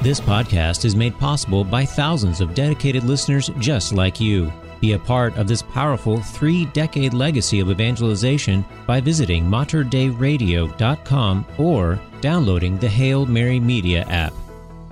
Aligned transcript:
This 0.00 0.20
podcast 0.20 0.84
is 0.84 0.94
made 0.94 1.18
possible 1.18 1.64
by 1.64 1.84
thousands 1.84 2.40
of 2.40 2.54
dedicated 2.54 3.02
listeners 3.02 3.50
just 3.58 3.92
like 3.92 4.20
you. 4.20 4.52
Be 4.80 4.92
a 4.92 4.98
part 4.98 5.36
of 5.36 5.48
this 5.48 5.60
powerful 5.60 6.22
three 6.22 6.66
decade 6.66 7.14
legacy 7.14 7.58
of 7.58 7.68
evangelization 7.68 8.64
by 8.86 9.00
visiting 9.00 9.44
materdeiradio.com 9.44 11.46
or 11.58 11.98
downloading 12.20 12.78
the 12.78 12.88
Hail 12.88 13.26
Mary 13.26 13.58
Media 13.58 14.04
app. 14.04 14.32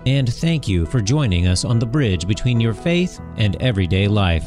And 0.07 0.33
thank 0.33 0.67
you 0.67 0.87
for 0.87 1.01
joining 1.01 1.47
us 1.47 1.65
on 1.65 1.79
the 1.79 1.87
bridge 1.87 2.27
between 2.27 2.61
your 2.61 2.75
faith 2.75 3.21
and 3.37 3.55
everyday 3.63 4.09
life. 4.09 4.45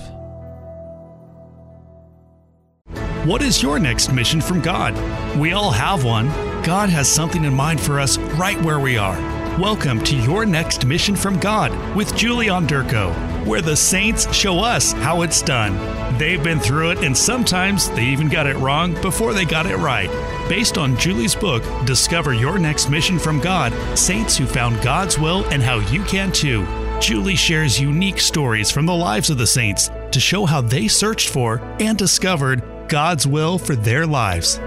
What 3.25 3.41
is 3.41 3.63
your 3.63 3.79
next 3.79 4.11
mission 4.11 4.41
from 4.41 4.61
God? 4.61 4.93
We 5.37 5.53
all 5.53 5.71
have 5.71 6.03
one. 6.03 6.27
God 6.63 6.89
has 6.89 7.07
something 7.07 7.45
in 7.45 7.53
mind 7.53 7.79
for 7.79 7.97
us 7.97 8.17
right 8.17 8.61
where 8.61 8.81
we 8.81 8.97
are. 8.97 9.38
Welcome 9.59 10.01
to 10.05 10.15
Your 10.15 10.45
Next 10.45 10.85
Mission 10.85 11.17
from 11.17 11.37
God 11.37 11.73
with 11.93 12.15
Julie 12.15 12.47
Onderko, 12.47 13.13
where 13.45 13.61
the 13.61 13.75
saints 13.75 14.33
show 14.33 14.59
us 14.59 14.93
how 14.93 15.21
it's 15.21 15.41
done. 15.41 15.75
They've 16.17 16.41
been 16.41 16.61
through 16.61 16.91
it, 16.91 16.99
and 16.99 17.15
sometimes 17.15 17.89
they 17.89 18.05
even 18.05 18.29
got 18.29 18.47
it 18.47 18.55
wrong 18.55 18.93
before 19.01 19.33
they 19.33 19.43
got 19.43 19.65
it 19.65 19.75
right. 19.75 20.09
Based 20.47 20.77
on 20.77 20.95
Julie's 20.95 21.35
book, 21.35 21.61
Discover 21.85 22.35
Your 22.35 22.57
Next 22.57 22.89
Mission 22.89 23.19
from 23.19 23.41
God 23.41 23.73
Saints 23.99 24.37
Who 24.37 24.45
Found 24.45 24.81
God's 24.81 25.19
Will 25.19 25.43
and 25.49 25.61
How 25.61 25.79
You 25.91 26.03
Can 26.03 26.31
Too. 26.31 26.65
Julie 27.01 27.35
shares 27.35 27.81
unique 27.81 28.21
stories 28.21 28.71
from 28.71 28.85
the 28.85 28.95
lives 28.95 29.29
of 29.29 29.37
the 29.37 29.45
saints 29.45 29.91
to 30.11 30.21
show 30.21 30.45
how 30.45 30.61
they 30.61 30.87
searched 30.87 31.27
for 31.27 31.59
and 31.81 31.97
discovered 31.97 32.63
God's 32.87 33.27
will 33.27 33.57
for 33.57 33.75
their 33.75 34.07
lives. 34.07 34.57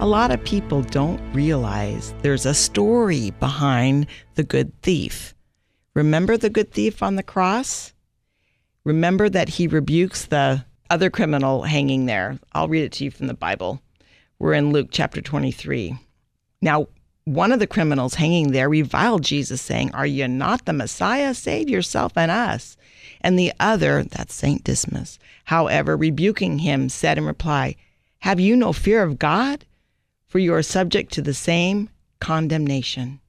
A 0.00 0.06
lot 0.08 0.32
of 0.32 0.42
people 0.44 0.82
don't 0.82 1.20
realize 1.32 2.14
there's 2.20 2.46
a 2.46 2.52
story 2.52 3.30
behind 3.38 4.08
the 4.34 4.42
good 4.42 4.72
thief. 4.82 5.34
Remember 5.94 6.36
the 6.36 6.50
good 6.50 6.72
thief 6.72 7.00
on 7.00 7.14
the 7.14 7.22
cross? 7.22 7.94
Remember 8.82 9.28
that 9.28 9.50
he 9.50 9.68
rebukes 9.68 10.26
the 10.26 10.64
other 10.90 11.10
criminal 11.10 11.62
hanging 11.62 12.06
there. 12.06 12.40
I'll 12.52 12.66
read 12.66 12.82
it 12.82 12.92
to 12.92 13.04
you 13.04 13.12
from 13.12 13.28
the 13.28 13.34
Bible. 13.34 13.80
We're 14.40 14.54
in 14.54 14.72
Luke 14.72 14.88
chapter 14.90 15.22
23. 15.22 15.96
Now, 16.60 16.88
one 17.24 17.52
of 17.52 17.60
the 17.60 17.66
criminals 17.66 18.14
hanging 18.14 18.50
there 18.50 18.68
reviled 18.68 19.22
Jesus, 19.22 19.62
saying, 19.62 19.94
Are 19.94 20.04
you 20.04 20.26
not 20.26 20.64
the 20.64 20.72
Messiah? 20.72 21.34
Save 21.34 21.70
yourself 21.70 22.12
and 22.16 22.32
us. 22.32 22.76
And 23.20 23.38
the 23.38 23.52
other, 23.60 24.02
that's 24.02 24.34
St. 24.34 24.64
Dismas, 24.64 25.20
however, 25.44 25.96
rebuking 25.96 26.58
him, 26.58 26.88
said 26.88 27.16
in 27.16 27.24
reply, 27.24 27.76
Have 28.18 28.40
you 28.40 28.56
no 28.56 28.72
fear 28.72 29.02
of 29.04 29.20
God? 29.20 29.64
For 30.34 30.40
you 30.40 30.52
are 30.54 30.64
subject 30.64 31.12
to 31.12 31.22
the 31.22 31.32
same 31.32 31.90
condemnation. 32.18 33.20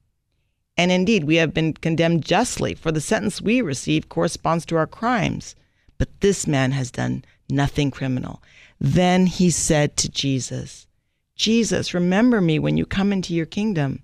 And 0.76 0.90
indeed, 0.90 1.22
we 1.22 1.36
have 1.36 1.54
been 1.54 1.72
condemned 1.72 2.24
justly, 2.24 2.74
for 2.74 2.90
the 2.90 3.00
sentence 3.00 3.40
we 3.40 3.60
receive 3.60 4.08
corresponds 4.08 4.66
to 4.66 4.76
our 4.76 4.88
crimes. 4.88 5.54
But 5.98 6.20
this 6.20 6.48
man 6.48 6.72
has 6.72 6.90
done 6.90 7.24
nothing 7.48 7.92
criminal. 7.92 8.42
Then 8.80 9.26
he 9.26 9.50
said 9.50 9.96
to 9.98 10.08
Jesus, 10.08 10.88
Jesus, 11.36 11.94
remember 11.94 12.40
me 12.40 12.58
when 12.58 12.76
you 12.76 12.84
come 12.84 13.12
into 13.12 13.34
your 13.34 13.46
kingdom. 13.46 14.02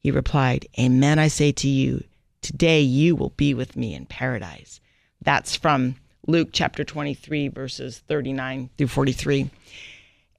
He 0.00 0.10
replied, 0.10 0.66
Amen, 0.76 1.20
I 1.20 1.28
say 1.28 1.52
to 1.52 1.68
you, 1.68 2.02
today 2.42 2.80
you 2.80 3.14
will 3.14 3.30
be 3.36 3.54
with 3.54 3.76
me 3.76 3.94
in 3.94 4.06
paradise. 4.06 4.80
That's 5.22 5.54
from 5.54 5.94
Luke 6.26 6.48
chapter 6.50 6.82
23, 6.82 7.46
verses 7.46 8.02
39 8.08 8.70
through 8.76 8.88
43 8.88 9.48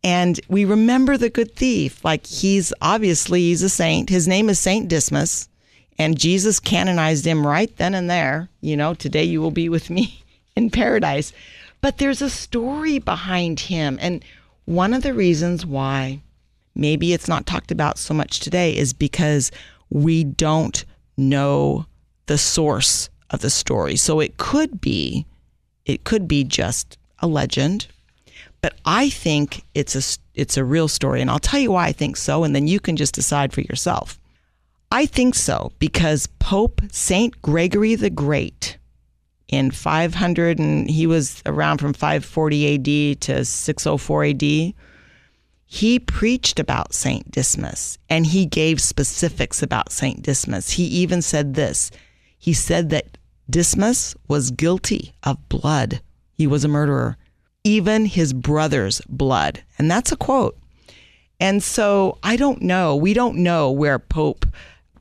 and 0.06 0.40
we 0.48 0.66
remember 0.66 1.18
the 1.18 1.32
good 1.32 1.56
thief. 1.56 2.06
Like 2.06 2.28
he's 2.28 2.72
obviously 2.80 3.42
he's 3.42 3.64
a 3.64 3.70
saint. 3.70 4.08
His 4.08 4.28
name 4.28 4.50
is 4.50 4.60
saint 4.60 4.88
dismas. 4.88 5.50
And 5.98 6.20
jesus 6.20 6.60
canonized 6.60 7.26
him 7.26 7.46
right 7.46 7.76
then 7.78 7.96
and 7.96 8.08
there. 8.08 8.48
You 8.62 8.78
know 8.78 8.94
today 8.94 9.24
you 9.24 9.42
will 9.42 9.52
be 9.52 9.68
with 9.68 9.90
me 9.90 10.24
in 10.56 10.70
paradise. 10.70 11.34
But 11.82 11.98
there's 11.98 12.22
a 12.22 12.30
story 12.30 13.00
behind 13.00 13.60
him. 13.60 13.98
And 14.00 14.24
one 14.66 14.94
of 14.94 15.02
the 15.02 15.14
reasons 15.14 15.66
why 15.66 16.22
maybe 16.76 17.12
it's 17.12 17.28
not 17.28 17.48
talked 17.48 17.72
about 17.72 17.98
so 17.98 18.14
much 18.14 18.40
today 18.40 18.78
is 18.78 18.94
because 18.94 19.52
we 19.90 20.24
don't 20.24 20.86
know 21.18 21.88
the 22.28 22.38
source 22.38 23.10
of 23.32 23.42
the 23.42 23.50
story. 23.50 23.96
So 23.96 24.20
it 24.20 24.38
could 24.38 24.80
be 24.80 25.26
it 25.84 26.04
could 26.04 26.28
be 26.28 26.44
just 26.44 27.00
a 27.20 27.28
legend 27.28 27.88
but 28.66 28.74
I 28.84 29.12
think 29.12 29.64
it's 29.76 29.96
a 29.96 30.20
it's 30.34 30.58
a 30.58 30.64
real 30.64 30.88
story, 30.88 31.22
and 31.22 31.30
I'll 31.30 31.38
tell 31.38 31.60
you 31.60 31.74
why 31.74 31.86
I 31.86 31.92
think 31.92 32.18
so, 32.18 32.44
and 32.44 32.56
then 32.56 32.66
you 32.66 32.80
can 32.80 32.96
just 32.96 33.14
decide 33.14 33.54
for 33.54 33.62
yourself. 33.62 34.20
I 34.92 35.06
think 35.06 35.36
so 35.36 35.72
because 35.78 36.26
Pope 36.40 36.82
Saint 36.92 37.40
Gregory 37.44 37.94
the 37.94 38.10
Great 38.10 38.80
in 39.48 39.70
500 39.70 40.58
and 40.58 40.90
he 40.90 41.06
was 41.06 41.44
around 41.46 41.78
from 41.78 41.94
540 41.94 42.74
AD 43.14 43.22
to 43.22 43.46
604 43.46 44.24
AD. 44.24 44.74
He 45.68 46.00
preached 46.00 46.60
about 46.60 46.96
Saint 46.96 47.30
Dismas 47.30 48.00
and 48.10 48.26
he 48.26 48.48
gave 48.48 48.82
specifics 48.82 49.62
about 49.62 49.92
Saint 49.92 50.24
Dismas. 50.24 50.72
He 50.72 50.86
even 50.86 51.22
said 51.22 51.54
this. 51.54 51.92
He 52.40 52.54
said 52.54 52.90
that 52.90 53.20
Dismas 53.48 54.16
was 54.28 54.50
guilty 54.50 55.14
of 55.22 55.50
blood. 55.50 56.02
He 56.34 56.48
was 56.48 56.64
a 56.64 56.68
murderer 56.68 57.18
even 57.66 58.06
his 58.06 58.32
brother's 58.32 59.02
blood. 59.10 59.62
And 59.78 59.92
that's 59.92 60.14
a 60.14 60.16
quote. 60.16 60.58
And 61.42 61.62
so 61.62 62.18
I 62.24 62.38
don't 62.38 62.62
know. 62.62 62.96
We 62.96 63.14
don't 63.14 63.38
know 63.38 63.70
where 63.72 64.00
Pope 64.00 64.46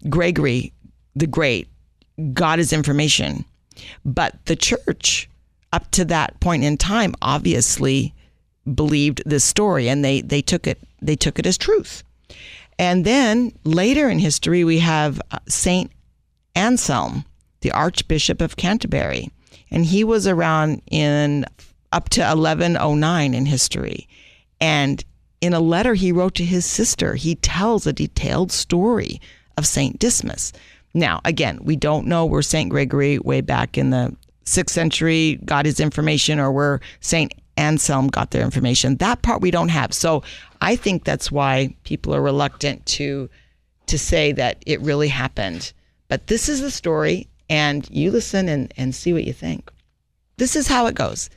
Gregory 0.09 0.73
the 1.15 1.29
Great 1.29 1.69
got 2.33 2.59
his 2.59 2.73
information. 2.73 3.45
But 4.05 4.45
the 4.47 4.57
church, 4.57 5.29
up 5.73 5.91
to 5.93 6.05
that 6.07 6.41
point 6.41 6.65
in 6.65 6.77
time, 6.77 7.15
obviously 7.23 8.15
believed 8.75 9.23
this 9.27 9.45
story 9.45 9.89
and 9.89 10.05
they, 10.05 10.23
they 10.23 10.41
took 10.41 10.67
it 10.67 10.81
they 11.03 11.17
took 11.17 11.39
it 11.39 11.45
as 11.45 11.59
truth. 11.59 12.03
And 12.79 13.05
then 13.05 13.53
later 13.65 14.09
in 14.09 14.19
history 14.19 14.65
we 14.65 14.79
have 14.79 15.21
uh, 15.31 15.39
Saint 15.47 15.93
Anselm, 16.55 17.27
the 17.61 17.71
Archbishop 17.73 18.41
of 18.41 18.57
Canterbury. 18.57 19.31
And 19.71 19.85
he 19.85 20.03
was 20.03 20.27
around 20.27 20.81
in 20.91 21.45
up 21.95 22.09
to 22.11 22.21
1109 22.21 23.35
in 23.35 23.47
history. 23.47 24.09
And 24.61 25.03
in 25.41 25.55
a 25.55 25.61
letter 25.61 25.95
he 25.95 26.13
wrote 26.13 26.35
to 26.35 26.45
his 26.45 26.67
sister, 26.67 27.15
he 27.15 27.37
tells 27.37 27.87
a 27.87 27.93
detailed 27.93 28.51
story 28.51 29.21
of 29.57 29.67
St. 29.67 29.99
Dismas. 29.99 30.53
Now, 30.93 31.21
again, 31.25 31.61
we 31.63 31.77
don't 31.77 32.07
know 32.07 32.27
where 32.27 32.43
St. 32.43 32.69
Gregory, 32.69 33.19
way 33.19 33.41
back 33.41 33.79
in 33.79 33.91
the 33.91 34.15
sixth 34.45 34.75
century, 34.75 35.41
got 35.45 35.67
his 35.67 35.81
information 35.81 36.41
or 36.41 36.51
where 36.51 36.81
St. 37.01 37.33
Anselm 37.57 38.09
got 38.09 38.33
their 38.33 38.43
information. 38.43 38.97
That 38.97 39.23
part 39.23 39.41
we 39.41 39.53
don't 39.53 39.69
have. 39.69 39.95
So 39.95 40.25
I 40.61 40.75
think 40.75 41.05
that's 41.05 41.31
why 41.31 41.75
people 41.85 42.15
are 42.15 42.23
reluctant 42.23 42.85
to 42.87 43.31
to 43.87 43.99
say 43.99 44.33
that 44.33 44.63
it 44.67 44.81
really 44.81 45.09
happened. 45.09 45.73
But 46.09 46.27
this 46.27 46.49
is 46.49 46.63
the 46.63 46.71
story, 46.71 47.29
and 47.51 47.89
you 47.91 48.11
listen 48.11 48.49
and, 48.49 48.73
and 48.79 48.95
see 48.95 49.13
what 49.13 49.25
you 49.25 49.35
think. 49.35 49.71
This 50.39 50.57
is 50.57 50.67
how 50.67 50.87
it 50.87 50.95
goes. 50.95 51.29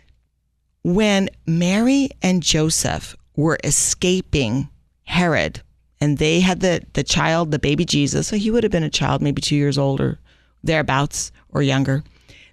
When 0.87 1.29
Mary 1.45 2.11
and 2.21 2.41
Joseph 2.41 3.13
were 3.35 3.57
escaping 3.65 4.69
Herod, 5.03 5.61
and 5.99 6.17
they 6.17 6.39
had 6.39 6.61
the, 6.61 6.81
the 6.93 7.03
child, 7.03 7.51
the 7.51 7.59
baby 7.59 7.83
Jesus, 7.83 8.29
so 8.29 8.37
he 8.37 8.49
would 8.49 8.63
have 8.63 8.71
been 8.71 8.83
a 8.83 8.89
child, 8.89 9.21
maybe 9.21 9.41
two 9.41 9.57
years 9.57 9.77
older, 9.77 10.17
thereabouts, 10.63 11.33
or 11.49 11.61
younger. 11.61 12.05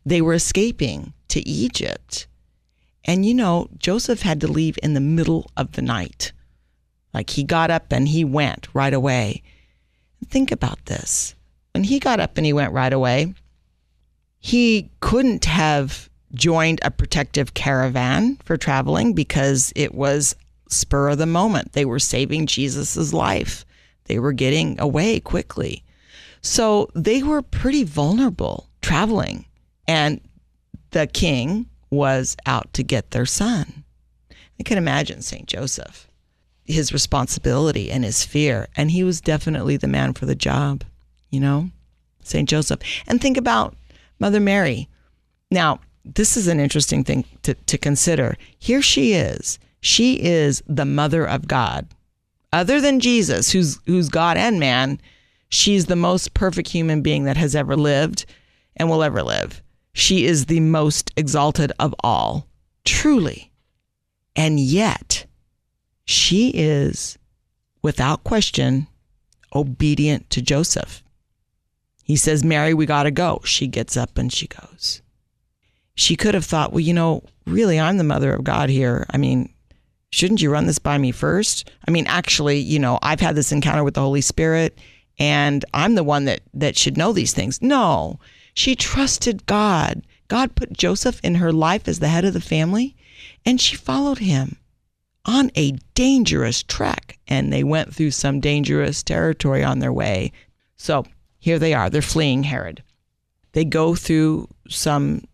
They 0.05 0.21
were 0.21 0.35
escaping 0.35 1.13
to 1.29 1.49
Egypt. 1.49 2.27
And 3.05 3.25
you 3.25 3.35
know, 3.35 3.69
Joseph 3.79 4.23
had 4.23 4.41
to 4.41 4.49
leave 4.49 4.81
in 4.83 4.95
the 4.95 5.01
middle 5.01 5.49
of 5.57 5.71
the 5.75 5.83
night. 5.83 6.33
Like 7.13 7.31
he 7.31 7.45
got 7.45 7.71
up 7.71 7.93
and 7.93 8.09
he 8.09 8.25
went 8.25 8.67
right 8.75 8.95
away. 8.95 9.45
Think 10.27 10.51
about 10.51 10.87
this. 10.87 11.37
When 11.73 11.85
he 11.85 12.01
got 12.01 12.19
up 12.19 12.37
and 12.37 12.45
he 12.45 12.53
went 12.53 12.73
right 12.73 12.93
away, 12.93 13.33
he 14.41 14.91
couldn't 14.99 15.45
have 15.45 16.11
joined 16.35 16.81
a 16.83 16.91
protective 16.91 17.55
caravan 17.55 18.39
for 18.45 18.57
traveling 18.57 19.13
because 19.13 19.73
it 19.77 19.95
was 19.95 20.37
spur 20.69 21.11
of 21.11 21.19
the 21.19 21.27
moment. 21.27 21.73
They 21.73 21.85
were 21.85 21.99
saving 21.99 22.47
Jesus's 22.47 23.15
life. 23.15 23.65
They 24.05 24.19
were 24.19 24.33
getting 24.33 24.79
away 24.81 25.21
quickly. 25.21 25.85
So 26.43 26.91
they 26.95 27.23
were 27.23 27.43
pretty 27.43 27.85
vulnerable 27.85 28.69
traveling. 28.83 29.47
And 29.89 30.21
the 30.91 31.07
king 31.07 31.67
was 31.91 32.37
out 32.47 32.73
to 32.75 32.83
get 32.83 33.11
their 33.11 33.27
son. 33.27 33.85
I 34.59 34.63
can 34.63 34.79
imagine 34.79 35.23
St. 35.23 35.47
Joseph, 35.47 36.09
his 36.65 36.93
responsibility 36.93 37.91
and 37.91 38.05
his 38.05 38.25
fear. 38.25 38.69
And 38.77 38.91
he 38.91 39.03
was 39.05 39.21
definitely 39.21 39.77
the 39.77 39.89
man 39.89 40.13
for 40.13 40.27
the 40.27 40.35
job, 40.35 40.85
you 41.31 41.41
know, 41.41 41.71
St. 42.23 42.49
Joseph. 42.49 42.81
And 43.07 43.21
think 43.21 43.37
about 43.37 43.75
Mother 44.19 44.41
Mary. 44.41 44.89
Now, 45.51 45.81
this 46.05 46.37
is 46.37 46.49
an 46.49 46.61
interesting 46.61 47.05
thing 47.05 47.25
to, 47.43 47.55
to 47.55 47.79
consider. 47.79 48.37
Here 48.59 48.83
she 48.83 49.15
is. 49.15 49.59
She 49.81 50.23
is 50.23 50.63
the 50.67 50.85
mother 50.85 51.25
of 51.27 51.49
God. 51.49 51.87
Other 52.53 52.81
than 52.81 53.01
Jesus, 53.01 53.51
who's 53.51 53.81
who's 53.87 54.09
God 54.09 54.37
and 54.37 54.61
man, 54.61 55.01
She's 55.55 55.87
the 55.87 55.95
most 55.95 56.35
perfect 56.35 56.69
human 56.69 57.01
being 57.01 57.25
that 57.25 57.37
has 57.37 57.55
ever 57.55 57.77
lived 57.77 58.27
and 58.75 58.91
will 58.91 59.05
ever 59.05 59.23
live. 59.23 59.63
She 59.93 60.27
is 60.27 60.47
the 60.47 60.59
most 60.59 61.13
exalted 61.17 61.71
of 61.79 61.95
all, 62.03 62.49
truly. 62.85 63.53
And 64.35 64.59
yet, 64.59 65.27
she 66.05 66.49
is, 66.49 67.17
without 67.83 68.25
question, 68.25 68.89
obedient 69.55 70.29
to 70.31 70.43
Joseph. 70.43 71.05
He 72.03 72.17
says, 72.17 72.43
Mary, 72.43 72.75
we 72.75 72.85
got 72.85 73.05
to 73.05 73.13
go. 73.13 73.41
She 73.45 73.69
gets 73.69 73.97
up 73.97 74.19
and 74.19 74.33
she 74.33 74.49
goes. 74.49 75.03
She 75.95 76.17
could 76.17 76.35
have 76.35 76.45
thought, 76.45 76.73
well, 76.73 76.81
you 76.81 76.93
know, 76.93 77.23
really, 77.47 77.79
I'm 77.79 77.99
the 77.99 78.05
mother 78.05 78.33
of 78.33 78.45
God 78.45 78.69
here. 78.69 79.07
I 79.11 79.17
mean, 79.17 79.53
shouldn't 80.11 80.43
you 80.43 80.51
run 80.51 80.67
this 80.67 80.79
by 80.79 80.99
me 80.99 81.13
first? 81.13 81.71
I 81.87 81.91
mean, 81.91 82.07
actually, 82.07 82.59
you 82.59 82.79
know, 82.79 82.99
I've 83.03 83.21
had 83.21 83.37
this 83.37 83.53
encounter 83.53 83.85
with 83.85 83.95
the 83.95 84.01
Holy 84.01 84.21
Spirit 84.21 84.79
and 85.19 85.65
I'm 85.73 85.95
the 85.95 86.05
one 86.05 86.25
that 86.25 86.41
that 86.55 86.77
should 86.77 86.97
know 86.97 87.13
these 87.13 87.33
things. 87.33 87.63
No. 87.63 88.19
She 88.55 88.75
trusted 88.75 89.47
God. 89.47 90.05
God 90.29 90.55
put 90.55 90.73
Joseph 90.73 91.21
in 91.23 91.37
her 91.37 91.53
life 91.53 91.87
as 91.87 92.01
the 92.01 92.09
head 92.09 92.25
of 92.25 92.35
the 92.35 92.41
family 92.41 92.97
and 93.45 93.61
she 93.61 93.77
followed 93.77 94.19
him 94.19 94.57
on 95.25 95.51
a 95.55 95.73
dangerous 95.95 96.63
trek 96.63 97.19
and 97.29 97.53
they 97.53 97.65
went 97.65 97.95
through 97.95 98.11
some 98.11 98.41
dangerous 98.41 99.03
territory 99.03 99.63
on 99.63 99.79
their 99.79 99.93
way. 99.93 100.33
So, 100.77 101.07
here 101.39 101.59
they 101.59 101.75
are. 101.75 101.91
They're 101.91 102.03
fleeing 102.03 102.45
Herod. 102.45 102.83
They 103.53 103.65
go 103.65 103.95
through 103.95 104.49
some, 104.69 105.25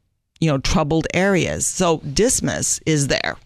you 0.40 0.48
know, 0.48 0.58
troubled 0.58 1.06
areas. 1.14 1.66
So, 1.66 1.98
Dismas 1.98 2.80
is 2.86 3.08
there 3.08 3.36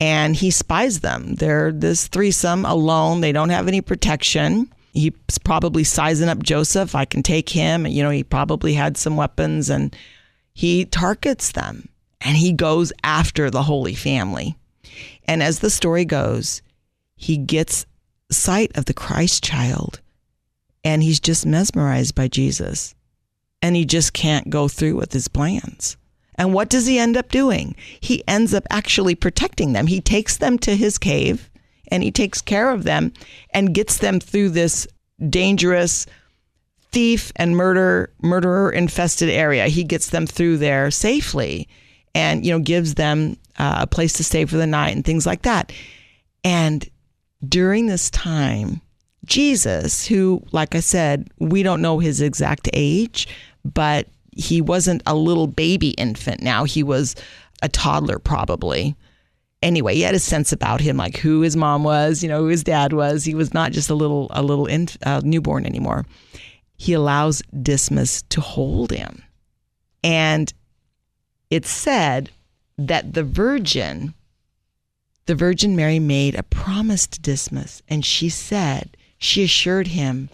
and 0.00 0.34
he 0.34 0.50
spies 0.50 1.00
them. 1.00 1.34
They're 1.34 1.70
this 1.70 2.08
threesome 2.08 2.64
alone. 2.64 3.20
They 3.20 3.32
don't 3.32 3.50
have 3.50 3.68
any 3.68 3.82
protection. 3.82 4.72
He's 4.92 5.12
probably 5.44 5.84
sizing 5.84 6.28
up 6.28 6.42
Joseph. 6.42 6.94
I 6.94 7.04
can 7.04 7.22
take 7.22 7.50
him. 7.50 7.86
You 7.86 8.02
know, 8.02 8.10
he 8.10 8.24
probably 8.24 8.72
had 8.72 8.96
some 8.96 9.16
weapons 9.16 9.68
and 9.68 9.94
he 10.54 10.86
targets 10.86 11.52
them 11.52 11.88
and 12.20 12.36
he 12.36 12.52
goes 12.52 12.92
after 13.04 13.50
the 13.50 13.62
Holy 13.62 13.94
Family. 13.94 14.56
And 15.26 15.42
as 15.42 15.60
the 15.60 15.70
story 15.70 16.04
goes, 16.04 16.62
he 17.14 17.36
gets 17.36 17.86
sight 18.32 18.76
of 18.76 18.86
the 18.86 18.94
Christ 18.94 19.44
child 19.44 20.00
and 20.82 21.02
he's 21.02 21.20
just 21.20 21.44
mesmerized 21.44 22.14
by 22.14 22.26
Jesus. 22.26 22.94
And 23.62 23.76
he 23.76 23.84
just 23.84 24.12
can't 24.12 24.48
go 24.50 24.68
through 24.68 24.96
with 24.96 25.12
his 25.12 25.28
plans. 25.28 25.96
And 26.36 26.54
what 26.54 26.70
does 26.70 26.86
he 26.86 26.98
end 26.98 27.18
up 27.18 27.30
doing? 27.30 27.76
He 28.00 28.26
ends 28.26 28.54
up 28.54 28.66
actually 28.70 29.14
protecting 29.14 29.74
them. 29.74 29.86
He 29.86 30.00
takes 30.00 30.38
them 30.38 30.58
to 30.60 30.74
his 30.74 30.96
cave 30.96 31.50
and 31.88 32.02
he 32.02 32.10
takes 32.10 32.40
care 32.40 32.70
of 32.70 32.84
them 32.84 33.12
and 33.52 33.74
gets 33.74 33.98
them 33.98 34.20
through 34.20 34.50
this 34.50 34.86
dangerous 35.28 36.06
thief 36.92 37.30
and 37.36 37.56
murder 37.56 38.12
murderer 38.22 38.70
infested 38.70 39.28
area. 39.28 39.66
He 39.66 39.84
gets 39.84 40.10
them 40.10 40.26
through 40.26 40.58
there 40.58 40.90
safely 40.90 41.68
and 42.14 42.44
you 42.44 42.52
know 42.52 42.58
gives 42.58 42.94
them 42.94 43.36
uh, 43.58 43.80
a 43.80 43.86
place 43.86 44.14
to 44.14 44.24
stay 44.24 44.44
for 44.44 44.56
the 44.56 44.66
night 44.66 44.94
and 44.94 45.04
things 45.04 45.26
like 45.26 45.42
that. 45.42 45.72
And 46.42 46.88
during 47.46 47.86
this 47.86 48.10
time, 48.10 48.80
Jesus, 49.24 50.06
who 50.06 50.42
like 50.52 50.74
I 50.74 50.80
said, 50.80 51.28
we 51.38 51.62
don't 51.62 51.82
know 51.82 51.98
his 51.98 52.20
exact 52.20 52.68
age, 52.72 53.28
but 53.64 54.08
he 54.32 54.60
wasn't 54.60 55.02
a 55.06 55.14
little 55.14 55.46
baby 55.46 55.90
infant 55.90 56.42
now. 56.42 56.64
He 56.64 56.82
was 56.82 57.16
a 57.62 57.68
toddler, 57.68 58.18
probably. 58.18 58.96
Anyway, 59.62 59.94
he 59.94 60.00
had 60.02 60.14
a 60.14 60.18
sense 60.20 60.52
about 60.52 60.80
him, 60.80 60.96
like 60.96 61.18
who 61.18 61.42
his 61.42 61.56
mom 61.56 61.84
was, 61.84 62.22
you 62.22 62.28
know, 62.28 62.40
who 62.40 62.46
his 62.46 62.64
dad 62.64 62.92
was. 62.92 63.24
He 63.24 63.34
was 63.34 63.52
not 63.52 63.72
just 63.72 63.90
a 63.90 63.94
little, 63.94 64.28
a 64.30 64.42
little 64.42 64.68
uh, 65.04 65.20
newborn 65.22 65.66
anymore. 65.66 66.06
He 66.76 66.94
allows 66.94 67.42
Dismas 67.62 68.22
to 68.30 68.40
hold 68.40 68.90
him, 68.90 69.22
and 70.02 70.52
it's 71.50 71.68
said 71.68 72.30
that 72.78 73.12
the 73.12 73.24
Virgin, 73.24 74.14
the 75.26 75.34
Virgin 75.34 75.76
Mary, 75.76 75.98
made 75.98 76.34
a 76.34 76.42
promise 76.42 77.06
to 77.08 77.20
Dismas, 77.20 77.82
and 77.88 78.02
she 78.02 78.30
said, 78.30 78.96
she 79.18 79.44
assured 79.44 79.88
him 79.88 80.30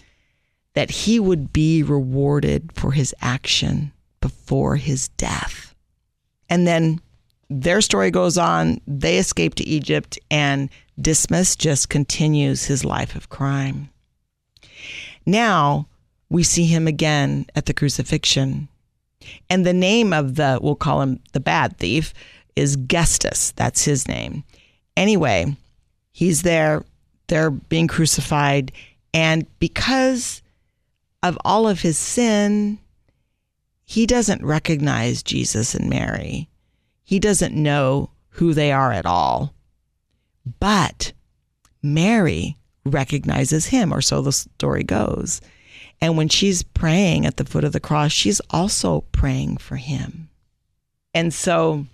that 0.77 0.91
he 0.91 1.19
would 1.19 1.55
be 1.55 1.83
rewarded 1.83 2.71
for 2.75 2.93
his 2.93 3.15
action 3.23 3.91
before 4.21 4.77
his 4.77 5.09
death. 5.09 5.75
And 6.51 6.67
then 6.67 7.01
their 7.49 7.81
story 7.81 8.11
goes 8.11 8.37
on. 8.37 8.83
They 8.87 9.17
escape 9.17 9.55
to 9.55 9.67
Egypt, 9.67 10.19
and 10.31 10.69
Dismas 11.01 11.57
just 11.57 11.89
continues 11.89 12.67
his 12.67 12.85
life 12.85 13.17
of 13.17 13.31
crime. 13.31 13.89
Now 15.25 15.89
we 16.29 16.43
see 16.43 16.67
him 16.67 16.87
again 16.87 17.47
at 17.55 17.65
the 17.65 17.75
crucifixion. 17.75 18.69
And 19.49 19.65
the 19.65 19.73
name 19.73 20.13
of 20.13 20.35
the, 20.35 20.59
we'll 20.61 20.75
call 20.75 21.01
him 21.01 21.21
the 21.33 21.41
bad 21.41 21.79
thief, 21.79 22.13
is 22.55 22.77
Gestas. 22.77 23.55
That's 23.55 23.87
his 23.87 24.07
name. 24.07 24.45
Anyway, 24.95 25.57
he's 26.13 26.43
there. 26.43 26.85
They're 27.29 27.51
being 27.51 27.89
crucified. 27.89 28.73
And 29.15 29.47
because 29.59 30.43
of 31.27 31.39
all 31.45 31.69
of 31.69 31.81
his 31.81 31.99
sin, 31.99 32.79
he 33.85 34.07
doesn't 34.07 34.45
recognize 34.45 35.23
Jesus 35.23 35.75
and 35.75 35.91
Mary. 35.91 36.49
He 37.03 37.19
doesn't 37.19 37.55
know 37.55 38.11
who 38.31 38.53
they 38.53 38.73
are 38.73 38.93
at 38.93 39.07
all. 39.07 39.55
But 40.61 41.13
Mary 41.83 42.57
recognizes 42.85 43.67
him, 43.67 43.93
or 43.93 44.01
so 44.01 44.23
the 44.23 44.33
story 44.33 44.85
goes. 44.85 45.41
And 46.01 46.17
when 46.17 46.29
she's 46.29 46.63
praying 46.63 47.27
at 47.27 47.37
the 47.37 47.45
foot 47.45 47.65
of 47.65 47.73
the 47.73 47.81
cross, 47.81 48.13
she's 48.13 48.41
also 48.51 49.03
praying 49.13 49.57
for 49.57 49.77
him. 49.77 50.29
And 51.15 51.33
so, 51.33 51.87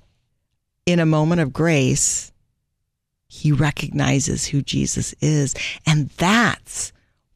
in 0.85 0.99
a 0.99 1.06
moment 1.06 1.40
of 1.40 1.52
grace, 1.52 2.32
he 3.28 3.52
recognizes 3.52 4.46
who 4.46 4.61
Jesus 4.61 5.14
is. 5.20 5.55
And 5.87 6.11
that's 6.11 6.93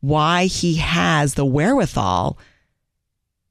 why 0.06 0.44
he 0.46 0.76
has 0.76 1.34
the 1.34 1.44
wherewithal 1.44 2.38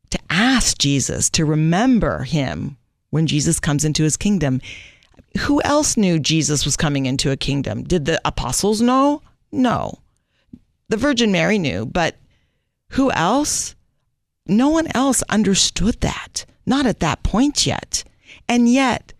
to 0.09 0.19
ask 0.29 0.77
Jesus 0.77 1.29
to 1.31 1.43
remember 1.43 2.23
him 2.23 2.77
when 3.09 3.27
Jesus 3.27 3.59
comes 3.59 3.83
into 3.83 4.03
his 4.03 4.15
kingdom. 4.15 4.61
Who 5.39 5.61
else 5.63 5.97
knew 5.97 6.17
Jesus 6.17 6.63
was 6.63 6.77
coming 6.77 7.07
into 7.07 7.31
a 7.31 7.37
kingdom? 7.37 7.83
Did 7.83 8.05
the 8.05 8.21
apostles 8.23 8.81
know? 8.81 9.21
No. 9.51 9.99
The 10.87 10.95
Virgin 10.95 11.31
Mary 11.31 11.59
knew, 11.59 11.85
but 11.85 12.15
who 12.91 13.11
else? 13.11 13.75
No 14.47 14.69
one 14.69 14.87
else 14.95 15.23
understood 15.23 15.99
that, 16.01 16.45
not 16.65 16.85
at 16.85 17.01
that 17.01 17.23
point 17.23 17.65
yet. 17.65 18.05
And 18.47 18.71
yet, 18.71 19.11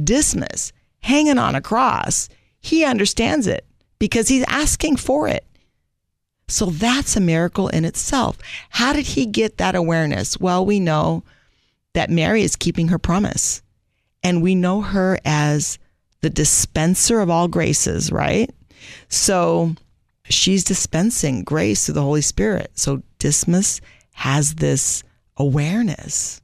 Dismas, 0.00 0.72
hanging 1.00 1.38
on 1.38 1.56
a 1.56 1.60
cross, 1.60 2.28
he 2.60 2.84
understands 2.84 3.48
it 3.48 3.66
because 3.98 4.28
he's 4.28 4.44
asking 4.46 4.98
for 4.98 5.26
it. 5.26 5.44
So 6.48 6.66
that's 6.66 7.16
a 7.16 7.20
miracle 7.20 7.68
in 7.68 7.84
itself. 7.84 8.38
How 8.70 8.92
did 8.92 9.06
he 9.06 9.26
get 9.26 9.58
that 9.58 9.74
awareness? 9.74 10.38
Well, 10.38 10.64
we 10.64 10.78
know 10.78 11.24
that 11.94 12.10
Mary 12.10 12.42
is 12.42 12.56
keeping 12.56 12.88
her 12.88 12.98
promise, 12.98 13.62
and 14.22 14.42
we 14.42 14.54
know 14.54 14.80
her 14.80 15.18
as 15.24 15.78
the 16.20 16.30
dispenser 16.30 17.20
of 17.20 17.30
all 17.30 17.48
graces, 17.48 18.12
right? 18.12 18.50
So 19.08 19.74
she's 20.24 20.64
dispensing 20.64 21.42
grace 21.44 21.86
through 21.86 21.94
the 21.94 22.02
Holy 22.02 22.20
Spirit. 22.20 22.70
So 22.74 23.02
Dismas 23.18 23.80
has 24.14 24.54
this 24.54 25.02
awareness 25.36 26.40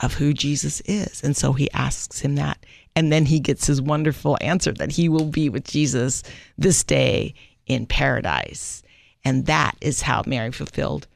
of 0.00 0.14
who 0.14 0.32
Jesus 0.32 0.80
is. 0.82 1.22
And 1.22 1.36
so 1.36 1.52
he 1.52 1.70
asks 1.72 2.20
him 2.20 2.36
that. 2.36 2.64
And 2.96 3.12
then 3.12 3.26
he 3.26 3.38
gets 3.38 3.66
his 3.66 3.80
wonderful 3.80 4.36
answer 4.40 4.72
that 4.72 4.92
he 4.92 5.08
will 5.08 5.26
be 5.26 5.48
with 5.48 5.64
Jesus 5.64 6.22
this 6.58 6.82
day 6.82 7.34
in 7.66 7.86
paradise. 7.86 8.82
And 9.24 9.46
that 9.46 9.76
is 9.80 10.02
how 10.02 10.22
Mary 10.26 10.52
fulfilled 10.52 11.06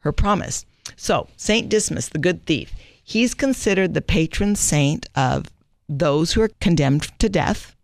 her 0.00 0.12
promise. 0.12 0.64
So, 0.96 1.28
Saint 1.36 1.68
Dismas, 1.68 2.08
the 2.08 2.18
good 2.18 2.44
thief, 2.44 2.72
he's 3.04 3.34
considered 3.34 3.94
the 3.94 4.02
patron 4.02 4.56
saint 4.56 5.08
of 5.14 5.46
those 5.88 6.32
who 6.32 6.42
are 6.42 6.50
condemned 6.60 7.18
to 7.18 7.28
death. 7.28 7.76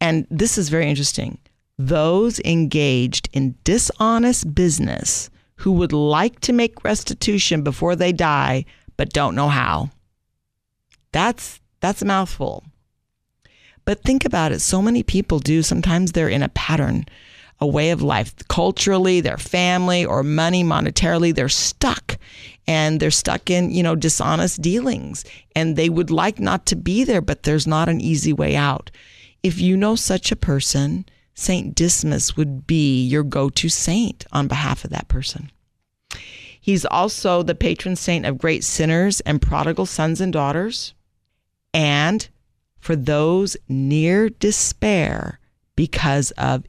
And 0.00 0.26
this 0.30 0.58
is 0.58 0.68
very 0.68 0.88
interesting. 0.88 1.38
Those 1.78 2.40
engaged 2.40 3.28
in 3.32 3.56
dishonest 3.64 4.54
business 4.54 5.30
who 5.56 5.72
would 5.72 5.92
like 5.92 6.40
to 6.40 6.52
make 6.52 6.84
restitution 6.84 7.62
before 7.62 7.94
they 7.94 8.12
die 8.12 8.64
but 8.96 9.12
don't 9.12 9.34
know 9.34 9.48
how. 9.48 9.90
That's 11.12 11.60
that's 11.80 12.02
a 12.02 12.06
mouthful. 12.06 12.64
But 13.86 14.02
think 14.02 14.24
about 14.24 14.52
it, 14.52 14.60
so 14.60 14.82
many 14.82 15.02
people 15.02 15.38
do. 15.38 15.62
Sometimes 15.62 16.12
they're 16.12 16.28
in 16.28 16.42
a 16.42 16.50
pattern 16.50 17.06
a 17.60 17.66
way 17.66 17.90
of 17.90 18.02
life. 18.02 18.34
Culturally, 18.48 19.20
their 19.20 19.36
family 19.36 20.04
or 20.04 20.22
money, 20.22 20.64
monetarily, 20.64 21.34
they're 21.34 21.48
stuck 21.48 22.18
and 22.66 23.00
they're 23.00 23.10
stuck 23.10 23.50
in, 23.50 23.70
you 23.70 23.82
know, 23.82 23.96
dishonest 23.96 24.62
dealings 24.62 25.24
and 25.54 25.76
they 25.76 25.88
would 25.88 26.10
like 26.10 26.38
not 26.38 26.66
to 26.66 26.76
be 26.76 27.04
there, 27.04 27.20
but 27.20 27.42
there's 27.42 27.66
not 27.66 27.88
an 27.88 28.00
easy 28.00 28.32
way 28.32 28.56
out. 28.56 28.90
If 29.42 29.60
you 29.60 29.76
know 29.76 29.96
such 29.96 30.30
a 30.30 30.36
person, 30.36 31.06
Saint 31.34 31.74
Dismas 31.74 32.36
would 32.36 32.66
be 32.66 33.04
your 33.04 33.22
go 33.22 33.48
to 33.50 33.68
saint 33.68 34.26
on 34.32 34.48
behalf 34.48 34.84
of 34.84 34.90
that 34.90 35.08
person. 35.08 35.50
He's 36.60 36.84
also 36.84 37.42
the 37.42 37.54
patron 37.54 37.96
saint 37.96 38.26
of 38.26 38.36
great 38.38 38.64
sinners 38.64 39.20
and 39.20 39.40
prodigal 39.40 39.86
sons 39.86 40.20
and 40.20 40.32
daughters. 40.32 40.92
And 41.72 42.28
for 42.78 42.94
those 42.94 43.56
near 43.68 44.28
despair 44.28 45.40
because 45.74 46.30
of 46.32 46.64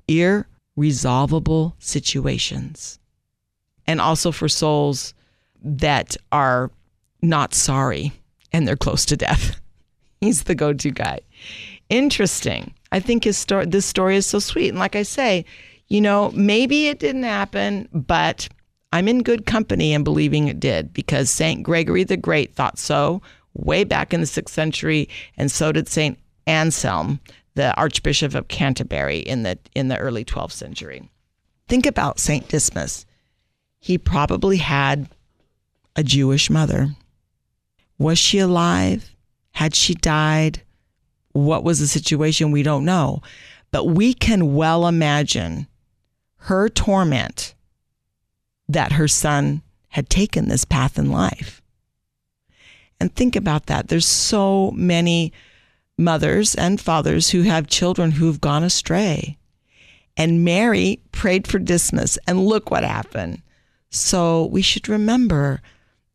irresolvable 0.82 1.76
situations. 1.80 3.00
And 3.86 4.02
also 4.02 4.32
for 4.32 4.50
souls 4.50 5.14
that 5.64 6.18
are 6.32 6.72
not 7.22 7.54
sorry 7.54 8.12
and 8.52 8.68
they're 8.68 8.76
close 8.76 9.06
to 9.06 9.18
death. 9.18 9.60
He's 10.22 10.44
the 10.44 10.56
go 10.56 10.74
to 10.74 10.92
guy. 10.92 11.20
Interesting. 11.90 12.74
I 12.92 13.00
think 13.00 13.24
his 13.24 13.38
story, 13.38 13.66
this 13.66 13.86
story 13.86 14.16
is 14.16 14.26
so 14.26 14.40
sweet. 14.40 14.70
And 14.70 14.80
like 14.80 14.96
I 14.96 15.04
say, 15.04 15.46
you 15.88 16.02
know, 16.02 16.32
maybe 16.32 16.88
it 16.88 17.00
didn't 17.00 17.24
happen, 17.24 17.88
but 17.94 18.50
I'm 18.92 19.08
in 19.08 19.24
good 19.24 19.46
company 19.46 19.94
in 19.94 20.04
believing 20.04 20.48
it 20.48 20.60
did 20.60 20.94
because 20.94 21.30
St. 21.30 21.64
Gregory 21.64 22.04
the 22.04 22.18
Great 22.18 22.56
thought 22.56 22.80
so 22.80 23.22
way 23.54 23.84
back 23.84 24.14
in 24.14 24.22
the 24.22 24.28
sixth 24.28 24.56
century, 24.56 25.10
and 25.38 25.52
so 25.52 25.72
did 25.72 25.90
St. 25.90 26.18
Anselm, 26.48 27.20
the 27.56 27.76
Archbishop 27.76 28.34
of 28.34 28.48
Canterbury 28.48 29.20
in 29.20 29.44
the 29.44 29.58
in 29.76 29.88
the 29.88 29.98
early 29.98 30.24
12th 30.24 30.52
century. 30.52 31.10
Think 31.68 31.86
about 31.86 32.20
St. 32.20 32.48
Dismas. 32.48 33.06
He 33.80 33.98
probably 33.98 34.58
had 34.58 35.10
a 35.96 36.04
Jewish 36.04 36.50
mother. 36.50 36.96
Was 37.98 38.20
she 38.20 38.40
alive? 38.40 39.16
Had 39.52 39.76
she 39.76 39.94
died? 39.94 40.62
What 41.34 41.64
was 41.64 41.80
the 41.80 41.88
situation? 41.88 42.52
We 42.52 42.64
don't 42.64 42.86
know. 42.86 43.22
But 43.72 43.86
we 43.86 44.14
can 44.14 44.56
well 44.56 44.88
imagine 44.88 45.68
her 46.38 46.68
torment 46.70 47.54
that 48.68 48.94
her 48.94 49.08
son 49.08 49.62
had 49.90 50.10
taken 50.10 50.48
this 50.48 50.66
path 50.66 50.98
in 50.98 51.12
life. 51.12 51.62
And 53.00 53.14
think 53.14 53.36
about 53.36 53.66
that. 53.66 53.88
There's 53.88 54.08
so 54.08 54.72
many 54.72 55.34
mothers 56.02 56.56
and 56.56 56.82
fathers 56.82 57.30
who 57.30 57.44
have 57.44 57.68
children 57.68 58.12
who've 58.12 58.42
gone 58.42 58.64
astray. 58.64 59.38
And 60.18 60.44
Mary 60.44 61.00
prayed 61.12 61.48
for 61.48 61.60
Dismas, 61.60 62.18
and 62.28 62.46
look 62.46 62.70
what 62.70 62.84
happened. 62.84 63.42
So 63.90 64.46
we 64.46 64.62
should 64.62 64.90
remember 64.90 65.62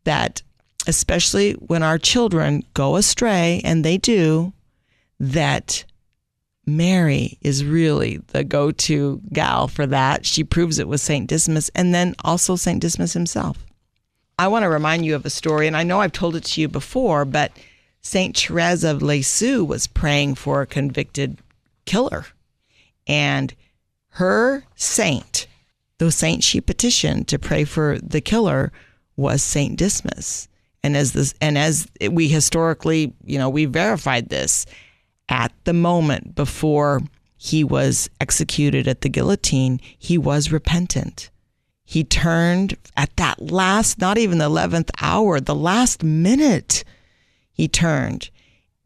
that, 0.05 0.43
especially 0.87 1.53
when 1.53 1.83
our 1.83 1.99
children 1.99 2.63
go 2.75 2.97
astray, 2.97 3.61
and 3.65 3.85
they 3.85 3.97
do, 3.97 4.53
that 5.19 5.85
Mary 6.67 7.39
is 7.41 7.65
really 7.65 8.19
the 8.29 8.45
go 8.45 8.71
to 8.73 9.21
gal 9.33 9.69
for 9.69 9.87
that. 9.87 10.27
She 10.27 10.45
proves 10.45 10.79
it 10.79 10.89
with 10.89 11.01
St. 11.01 11.29
Dismas 11.29 11.71
and 11.75 11.95
then 11.95 12.15
also 12.25 12.57
St. 12.57 12.81
Dismas 12.81 13.13
himself. 13.13 13.65
I 14.39 14.49
want 14.49 14.65
to 14.65 14.69
remind 14.69 15.07
you 15.07 15.15
of 15.15 15.25
a 15.25 15.31
story, 15.31 15.67
and 15.67 15.77
I 15.77 15.83
know 15.83 16.01
I've 16.01 16.13
told 16.13 16.37
it 16.37 16.45
to 16.45 16.61
you 16.61 16.69
before, 16.69 17.25
but 17.25 17.53
St. 18.07 18.37
Therese 18.37 18.85
of 18.85 19.03
Lisieux 19.03 19.65
was 19.65 19.89
praying 19.89 20.37
for 20.37 20.63
a 20.63 20.67
convicted 20.67 21.39
killer. 21.87 22.27
And 23.09 23.53
her 24.11 24.65
saint, 24.77 25.49
the 25.99 26.13
saint 26.13 26.45
she 26.45 26.61
petitioned 26.61 27.27
to 27.29 27.39
pray 27.39 27.65
for 27.65 27.99
the 27.99 28.21
killer, 28.21 28.73
was 29.17 29.43
St. 29.43 29.77
Dismas. 29.77 30.47
And 30.85 30.97
as 30.97 31.13
this, 31.15 31.35
and 31.41 31.59
as 31.59 31.89
we 32.09 32.29
historically, 32.29 33.13
you 33.25 33.39
know, 33.39 33.49
we 33.49 33.65
verified 33.65 34.29
this 34.29 34.67
at 35.29 35.53
the 35.65 35.73
moment 35.73 36.37
before 36.37 37.03
he 37.37 37.65
was 37.65 38.09
executed 38.21 38.87
at 38.87 39.01
the 39.01 39.09
guillotine, 39.09 39.81
he 39.99 40.17
was 40.17 40.53
repentant. 40.53 41.29
He 41.85 42.05
turned 42.05 42.77
at 42.97 43.17
that 43.17 43.51
last, 43.51 43.99
not 43.99 44.17
even 44.17 44.39
the 44.39 44.49
11th 44.49 44.91
hour, 45.01 45.41
the 45.41 45.57
last 45.57 46.05
minute 46.05 46.85
he 47.57 47.69
turned. 47.69 48.29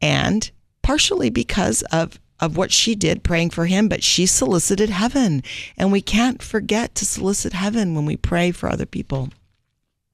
And 0.01 0.49
partially 0.81 1.29
because 1.29 1.81
of, 1.91 2.19
of 2.39 2.55
what 2.55 2.71
she 2.71 2.95
did 2.95 3.23
praying 3.23 3.49
for 3.49 3.65
him, 3.65 3.89
but 3.89 4.01
she 4.01 4.25
solicited 4.25 4.89
heaven. 4.89 5.43
And 5.77 5.91
we 5.91 6.01
can't 6.01 6.41
forget 6.41 6.95
to 6.95 7.05
solicit 7.05 7.53
heaven 7.53 7.93
when 7.93 8.05
we 8.05 8.15
pray 8.15 8.51
for 8.51 8.69
other 8.69 8.85
people. 8.85 9.29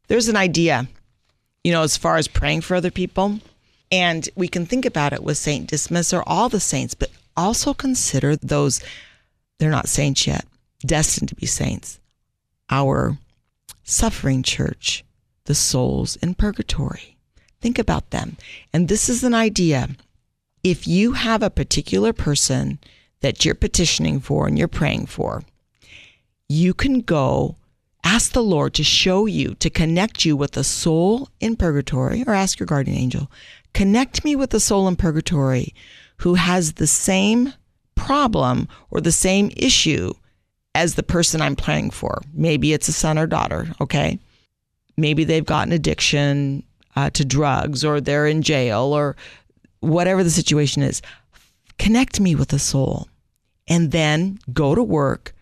There's 0.07 0.27
an 0.27 0.35
idea, 0.35 0.87
you 1.63 1.71
know, 1.71 1.83
as 1.83 1.97
far 1.97 2.17
as 2.17 2.27
praying 2.27 2.61
for 2.61 2.75
other 2.75 2.91
people. 2.91 3.39
And 3.91 4.27
we 4.35 4.47
can 4.47 4.65
think 4.65 4.85
about 4.85 5.13
it 5.13 5.23
with 5.23 5.37
Saint 5.37 5.69
Dismas 5.69 6.13
or 6.13 6.27
all 6.27 6.49
the 6.49 6.59
saints, 6.59 6.95
but 6.95 7.11
also 7.37 7.73
consider 7.73 8.35
those, 8.35 8.81
they're 9.59 9.69
not 9.69 9.87
saints 9.87 10.25
yet, 10.25 10.45
destined 10.81 11.29
to 11.29 11.35
be 11.35 11.45
saints. 11.45 11.99
Our 12.69 13.19
suffering 13.83 14.41
church, 14.41 15.05
the 15.45 15.55
souls 15.55 16.15
in 16.17 16.33
purgatory 16.33 17.16
Think 17.61 17.79
about 17.79 18.11
them. 18.11 18.37
And 18.73 18.87
this 18.87 19.09
is 19.09 19.23
an 19.23 19.33
idea. 19.33 19.89
If 20.63 20.87
you 20.87 21.13
have 21.13 21.43
a 21.43 21.49
particular 21.49 22.13
person 22.13 22.79
that 23.21 23.45
you're 23.45 23.55
petitioning 23.55 24.19
for 24.19 24.47
and 24.47 24.57
you're 24.57 24.67
praying 24.67 25.07
for, 25.07 25.43
you 26.49 26.73
can 26.73 27.01
go 27.01 27.55
ask 28.03 28.31
the 28.31 28.43
Lord 28.43 28.73
to 28.75 28.83
show 28.83 29.25
you, 29.25 29.53
to 29.55 29.69
connect 29.69 30.23
you 30.23 30.37
with 30.37 30.55
a 30.55 30.63
soul 30.63 31.29
in 31.39 31.55
purgatory, 31.55 32.23
or 32.25 32.33
ask 32.33 32.59
your 32.59 32.67
guardian 32.67 32.97
angel, 32.97 33.29
connect 33.73 34.23
me 34.23 34.35
with 34.35 34.53
a 34.53 34.59
soul 34.59 34.87
in 34.87 34.95
purgatory 34.95 35.73
who 36.17 36.35
has 36.35 36.73
the 36.73 36.87
same 36.87 37.53
problem 37.95 38.67
or 38.91 39.01
the 39.01 39.11
same 39.11 39.51
issue 39.57 40.13
as 40.73 40.95
the 40.95 41.03
person 41.03 41.41
I'm 41.41 41.55
praying 41.55 41.91
for. 41.91 42.21
Maybe 42.33 42.71
it's 42.71 42.87
a 42.87 42.93
son 42.93 43.17
or 43.17 43.27
daughter, 43.27 43.67
okay? 43.81 44.19
Maybe 44.95 45.23
they've 45.23 45.45
got 45.45 45.67
an 45.67 45.73
addiction, 45.73 46.63
uh, 46.97 47.11
to 47.11 47.23
drugs 47.23 47.85
or 47.85 48.01
they're 48.01 48.25
in 48.25 48.41
jail 48.41 48.91
or 48.91 49.15
whatever 49.81 50.23
the 50.23 50.31
situation 50.31 50.81
is. 50.81 50.99
Connect 51.77 52.19
me 52.19 52.33
with 52.33 52.51
a 52.53 52.59
soul 52.59 53.07
and 53.67 53.91
then 53.91 54.39
go 54.51 54.73
to 54.73 54.81
work 54.81 55.35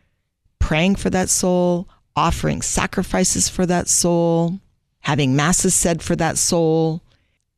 praying 0.60 0.96
for 0.96 1.10
that 1.10 1.30
soul, 1.30 1.88
offering 2.14 2.62
sacrifices 2.62 3.48
for 3.48 3.66
that 3.66 3.88
soul, 3.88 4.60
having 5.00 5.34
masses 5.34 5.74
said 5.74 6.04
for 6.04 6.18
that 6.18 6.38
soul. 6.38 7.02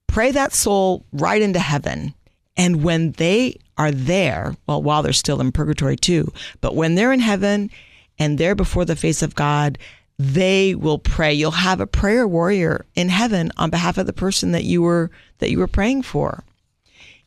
Pray 0.05 0.29
that 0.29 0.53
soul 0.53 1.03
right 1.11 1.41
into 1.41 1.59
heaven. 1.59 2.13
And 2.55 2.83
when 2.83 3.13
they 3.13 3.57
are 3.79 3.91
there, 3.91 4.55
well, 4.67 4.83
while 4.83 5.01
they're 5.01 5.11
still 5.11 5.41
in 5.41 5.51
purgatory 5.51 5.95
too, 5.95 6.31
but 6.61 6.75
when 6.75 6.93
they're 6.93 7.13
in 7.13 7.19
heaven 7.19 7.71
and 8.19 8.37
they're 8.37 8.55
before 8.55 8.85
the 8.85 8.95
face 8.95 9.23
of 9.23 9.33
God, 9.33 9.79
they 10.19 10.73
will 10.73 10.99
pray. 10.99 11.33
You'll 11.33 11.51
have 11.51 11.79
a 11.79 11.87
prayer 11.87 12.27
warrior 12.27 12.85
in 12.95 13.09
heaven 13.09 13.51
on 13.57 13.69
behalf 13.69 13.97
of 13.97 14.07
the 14.07 14.13
person 14.13 14.51
that 14.51 14.63
you 14.63 14.81
were 14.81 15.11
that 15.39 15.51
you 15.51 15.59
were 15.59 15.67
praying 15.67 16.03
for. 16.03 16.43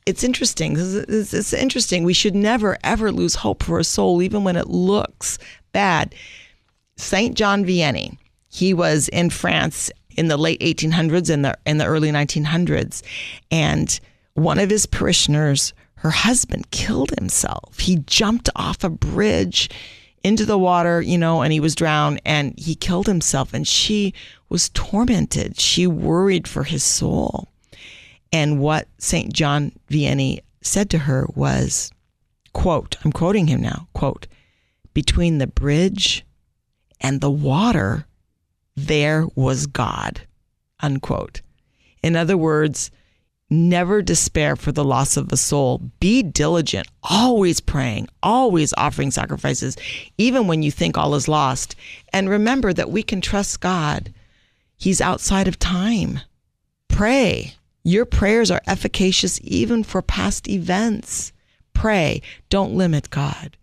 It's 0.06 0.24
interesting. 0.24 0.76
It's, 0.76 1.32
it's 1.32 1.52
interesting. 1.52 2.04
We 2.04 2.14
should 2.14 2.34
never 2.34 2.78
ever 2.82 3.12
lose 3.12 3.36
hope 3.36 3.62
for 3.62 3.78
a 3.78 3.84
soul, 3.84 4.22
even 4.22 4.44
when 4.44 4.56
it 4.56 4.68
looks 4.68 5.38
bad. 5.72 6.14
Saint 6.96 7.36
John 7.36 7.64
Vianney. 7.64 8.18
He 8.48 8.74
was 8.74 9.08
in 9.08 9.30
France 9.30 9.90
in 10.16 10.26
the 10.26 10.36
late 10.36 10.60
1800s 10.60 11.30
and 11.30 11.44
the 11.44 11.56
in 11.64 11.78
the 11.78 11.86
early 11.86 12.10
1900s, 12.10 13.02
and 13.52 14.00
one 14.34 14.58
of 14.58 14.70
his 14.70 14.86
parishioners, 14.86 15.72
her 15.96 16.10
husband, 16.10 16.70
killed 16.72 17.12
himself. 17.18 17.78
He 17.78 17.98
jumped 18.06 18.50
off 18.56 18.82
a 18.82 18.90
bridge 18.90 19.70
into 20.22 20.44
the 20.44 20.58
water, 20.58 21.00
you 21.00 21.16
know, 21.16 21.42
and 21.42 21.52
he 21.52 21.60
was 21.60 21.74
drowned 21.74 22.20
and 22.24 22.58
he 22.58 22.74
killed 22.74 23.06
himself. 23.06 23.54
And 23.54 23.66
she 23.66 24.14
was 24.48 24.68
tormented. 24.70 25.58
She 25.60 25.86
worried 25.86 26.46
for 26.46 26.64
his 26.64 26.82
soul. 26.82 27.48
And 28.32 28.60
what 28.60 28.88
St. 28.98 29.32
John 29.32 29.72
Vianney 29.90 30.40
said 30.62 30.90
to 30.90 30.98
her 30.98 31.26
was, 31.34 31.90
quote, 32.52 32.96
I'm 33.04 33.12
quoting 33.12 33.46
him 33.46 33.60
now, 33.60 33.88
quote, 33.94 34.26
between 34.94 35.38
the 35.38 35.46
bridge 35.46 36.24
and 37.00 37.20
the 37.20 37.30
water, 37.30 38.06
there 38.76 39.26
was 39.34 39.66
God, 39.66 40.22
unquote. 40.80 41.40
In 42.02 42.16
other 42.16 42.36
words, 42.36 42.90
Never 43.52 44.00
despair 44.00 44.54
for 44.54 44.70
the 44.70 44.84
loss 44.84 45.16
of 45.16 45.32
a 45.32 45.36
soul. 45.36 45.90
Be 45.98 46.22
diligent, 46.22 46.86
always 47.02 47.60
praying, 47.60 48.08
always 48.22 48.72
offering 48.76 49.10
sacrifices, 49.10 49.76
even 50.18 50.46
when 50.46 50.62
you 50.62 50.70
think 50.70 50.96
all 50.96 51.16
is 51.16 51.26
lost. 51.26 51.74
And 52.12 52.30
remember 52.30 52.72
that 52.72 52.92
we 52.92 53.02
can 53.02 53.20
trust 53.20 53.60
God. 53.60 54.14
He's 54.76 55.00
outside 55.00 55.48
of 55.48 55.58
time. 55.58 56.20
Pray. 56.88 57.54
Your 57.82 58.04
prayers 58.04 58.52
are 58.52 58.62
efficacious 58.68 59.40
even 59.42 59.82
for 59.82 60.00
past 60.00 60.48
events. 60.48 61.32
Pray. 61.74 62.22
Don't 62.50 62.74
limit 62.74 63.10
God. 63.10 63.56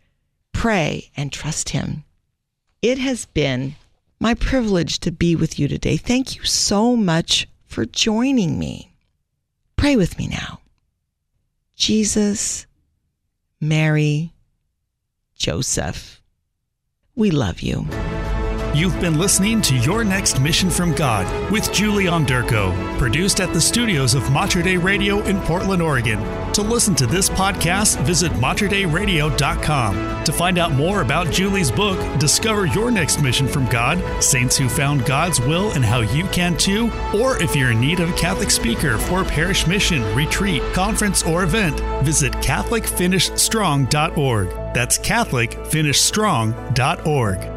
Pray 0.51 1.11
and 1.15 1.31
trust 1.31 1.69
Him. 1.69 2.03
It 2.81 2.97
has 2.97 3.25
been 3.25 3.75
my 4.19 4.33
privilege 4.33 4.99
to 4.99 5.11
be 5.11 5.35
with 5.35 5.57
you 5.57 5.69
today. 5.69 5.95
Thank 5.95 6.35
you 6.35 6.43
so 6.43 6.97
much 6.97 7.47
for 7.67 7.85
joining 7.85 8.59
me. 8.59 8.91
Pray 9.77 9.95
with 9.95 10.17
me 10.17 10.27
now. 10.27 10.59
Jesus, 11.75 12.65
Mary, 13.61 14.33
Joseph, 15.35 16.21
we 17.15 17.31
love 17.31 17.61
you. 17.61 17.87
You've 18.77 19.01
been 19.01 19.17
listening 19.17 19.61
to 19.63 19.75
Your 19.75 20.03
Next 20.03 20.39
Mission 20.39 20.69
from 20.69 20.93
God 20.93 21.25
with 21.51 21.73
Julie 21.73 22.05
Onderko, 22.05 22.71
produced 22.99 23.39
at 23.39 23.51
the 23.51 23.59
studios 23.59 24.13
of 24.13 24.31
Mater 24.31 24.61
Dei 24.61 24.77
Radio 24.77 25.23
in 25.23 25.41
Portland, 25.41 25.81
Oregon. 25.81 26.19
To 26.53 26.61
listen 26.61 26.93
to 26.93 27.07
this 27.07 27.27
podcast, 27.27 27.99
visit 28.03 28.31
materdeiradio.com. 28.33 30.23
To 30.23 30.31
find 30.31 30.59
out 30.59 30.73
more 30.73 31.01
about 31.01 31.31
Julie's 31.31 31.71
book, 31.71 32.19
Discover 32.19 32.67
Your 32.67 32.91
Next 32.91 33.19
Mission 33.19 33.47
from 33.47 33.65
God 33.65 34.23
Saints 34.23 34.55
Who 34.55 34.69
Found 34.69 35.07
God's 35.07 35.41
Will 35.41 35.71
and 35.71 35.83
How 35.83 36.01
You 36.01 36.25
Can 36.25 36.55
Too, 36.55 36.91
or 37.15 37.41
if 37.41 37.55
you're 37.55 37.71
in 37.71 37.81
need 37.81 37.99
of 37.99 38.11
a 38.11 38.13
Catholic 38.13 38.51
speaker 38.51 38.99
for 38.99 39.23
a 39.23 39.25
parish 39.25 39.65
mission, 39.65 40.03
retreat, 40.13 40.61
conference, 40.73 41.23
or 41.23 41.41
event, 41.41 41.79
visit 42.05 42.31
CatholicFinishedStrong.org. 42.33 44.49
That's 44.75 44.99
CatholicFinishedStrong.org. 44.99 47.56